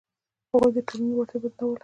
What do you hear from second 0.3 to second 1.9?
هغوی د ټولنې وړتیا بندوله.